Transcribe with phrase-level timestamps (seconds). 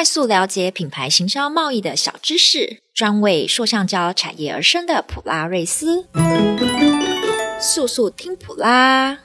[0.00, 6.06] 快速了解品牌行销贸易的小知识，专为塑橡胶产业而生的普拉瑞斯，
[7.60, 9.18] 速速听普拉。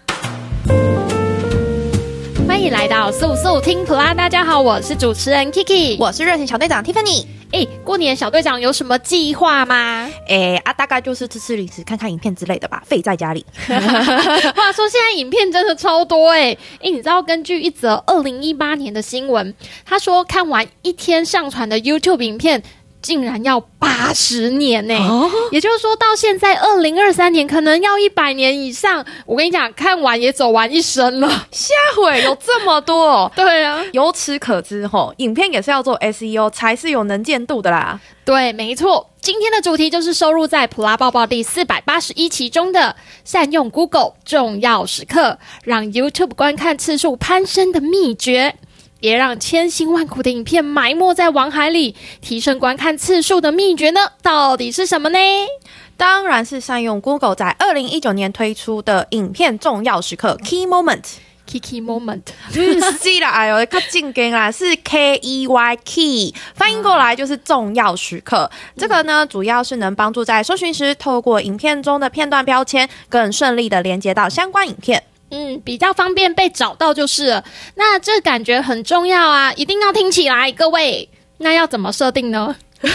[2.45, 7.25] 欢迎来到速速听普拉，大家好，我是主持人 Kiki，我是热情小队长 Tiffany。
[7.51, 10.09] 哎，过年小队长有什么计划吗？
[10.27, 13.45] 哎啊，大概就是吃吃零食、看看影片之类的吧，废在家里。
[13.67, 16.57] 话说现在影片真的超多哎！
[16.81, 19.53] 哎，你知道根据一则二零一八年的新闻，
[19.85, 22.61] 他说看完一天上传的 YouTube 影片，
[23.05, 29.05] 竟然要八十年呢、欸，哦、也就是说，到现在二零二三年可能要一百年以上。
[29.27, 31.29] 我跟你讲，看完也走完一生了。
[31.51, 37.99] 下回有这么多、哦， 对啊，由此可知，吼，影片也是要做 SEO 才是有能见度的啦。
[38.25, 39.11] 对，没错。
[39.21, 48.55] 今天的主题就是收录在《普拉抱抱》第四百八十一期中的“善用 Google 重要时刻，让 YouTube 观看次数攀升的秘诀”。
[48.99, 53.99] 别让千辛万苦的影片埋没在网海里，提升观看次数的秘诀呢？
[54.21, 55.19] 到底是什么呢？
[55.97, 62.21] 当然是善用 Google 在二零一九年推出的影片重要时刻 Key Moment，Key Key Moment，
[62.51, 68.49] 是啦，哎呦，较正经啦，是 K E Y Key，翻译过来就是重要时刻。
[68.51, 75.03] 嗯、这个呢，主要是能帮助在搜寻时，透过影片中的片段标签，更顺利的连接到相关影片。
[75.29, 77.43] 嗯，比较方便被找到就是了。
[77.75, 81.09] 那这感觉很重要啊，一定要听起来，各位。
[81.39, 82.55] 那要怎么设定呢？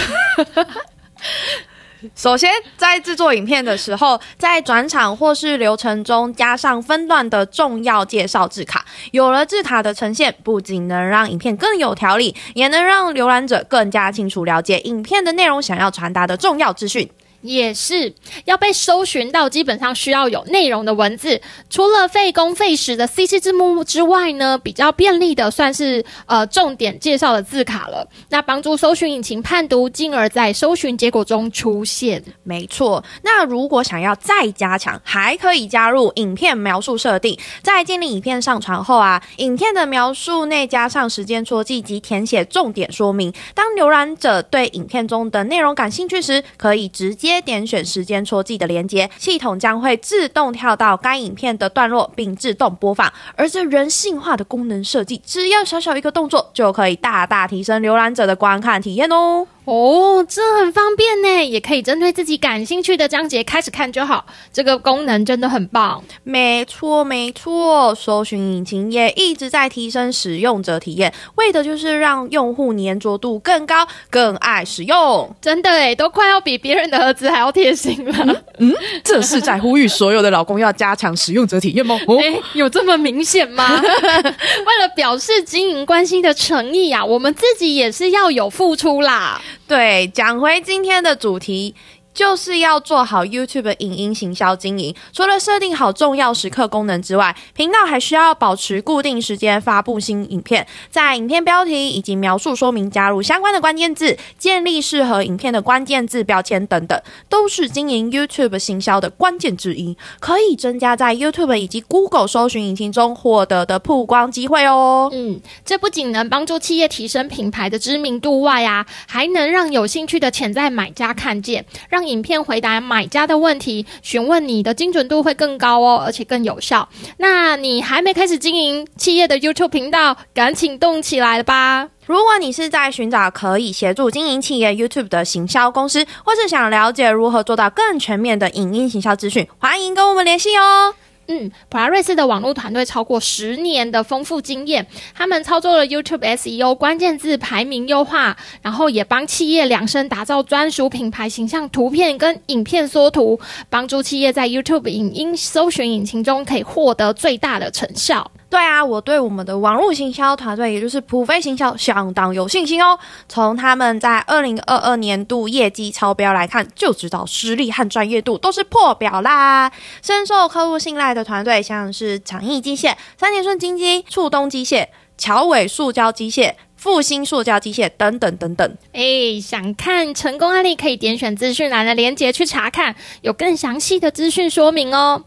[2.17, 8.87] 首先，在制作影片的时候，在转场或是流程中加上分段的重要介绍字卡。
[9.11, 17.07] 有了字卡的呈现，不仅能让影片更有条理，也能让浏览者更加清楚了解影片的内容，想要传达的重要资讯。
[17.43, 18.13] 也是
[18.45, 21.41] 要被搜寻到，基本上需要有内容的文字。
[21.71, 28.07] 除了费工费时的 CC 字幕之外呢，比较便利的算是呃重点介绍的字卡了。
[28.29, 32.23] 那帮助搜寻引擎判读，进而在搜寻结果中出现。
[32.43, 33.03] 没错。
[33.23, 37.39] 那如果想要再加强，还可以加入影片描述设定。
[37.63, 43.33] 在建立影片上传后啊，影片的描述内加上时间戳记及填写重点说明。
[43.55, 47.30] 当浏览者对影片中的内容感兴趣时，可以直接。
[47.31, 53.13] 接点选时间戳记的连接，系统将会自动跳到该影片的段落，并自动播放。
[53.37, 59.47] 而这人性化的功能设计，只要小小一个动作，就可以大大提升浏览者的观看体验哦。
[59.67, 64.25] 哦，这很方便呢，也可以针对自己感兴趣的章节开始看就好。
[64.53, 66.03] 这个功能真的很棒。
[66.25, 75.33] 没错，没错，搜寻引擎也一直在提升使用者体验，为的就是让用户黏着度更高，更爱使用。
[75.41, 78.43] 真的诶，都快要比别人的儿子还要贴心了。
[78.59, 81.97] 嗯，嗯，这是在呼吁所有的老公要加强使用者体验吗？
[82.09, 82.19] 哦，
[82.55, 83.79] 有这么明显吗？
[83.81, 89.41] 为了表示经营关系的诚意啊，我们自己也是要有付出啦。
[89.71, 91.77] 对，讲回今天的主题。
[92.21, 94.95] 就是要做好 YouTube 影音行销经营。
[95.11, 115.09] 除了设定好重要时刻功能之外，频道还需要保持固定时间发布新影片，在影片标题以及描述说明加入相关的关键字，建立适合影片的关键字标签等等，都是经营 YouTube 行销的关键之一，可以增加在 YouTube 以及 Google 搜寻引擎中获得的曝光机会哦。
[115.11, 126.89] 嗯，这不仅能帮助企业提升品牌的知名度外啊，还能让有兴趣的潜在买家看见，让影片回答买家的问题，询问你的精准度会更高哦，而且更有效。
[127.19, 131.89] 那你还没开始经营企业的 YouTube 频道，赶紧动起来吧！
[132.07, 140.95] 如果你是在寻找可以协助经营企业 YouTube 的行销公司，或是想了解如何做到更全面的影音行销资讯，欢迎跟我们联系哦。
[141.33, 158.29] 嗯，普拉瑞斯的网络团队超过十年的丰富经验，他们操作了 YouTube SEO 关键字排名优化，然后也帮企业量身打造专属品牌形象图片跟影片缩图，帮助企业在 YouTube 影音搜寻引擎中可以获得最大的成效。
[158.51, 162.99] 对啊，我对我们的网络行销团队，也就是普飞行销，相当有信心哦。
[163.29, 169.71] 从他们在二零二二年度业绩超标来看，就知道实力和专业度都是破表啦。
[170.03, 178.77] 深受客户信赖的团队，像是长益机械、三田顺金机、触东机械、桥尾塑胶机械、复兴塑胶机械等等等等。
[178.93, 185.23] 哎，想看成功案例，可以点选资讯栏的链接去查看，有更详细的资讯说明哦。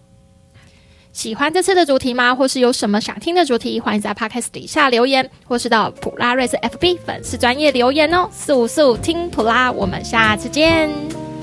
[1.13, 2.33] 喜欢这次的主题吗？
[2.33, 3.80] 或是有什么想听的主题？
[3.80, 8.27] 欢迎在 Podcast 底下留言，或是到普拉瑞斯 FB 粉丝专业留言哦。
[8.31, 10.89] 速速听普拉，我们下次见。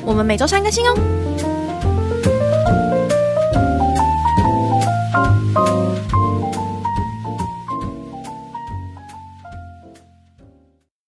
[0.05, 0.95] 我们每周三更新哦。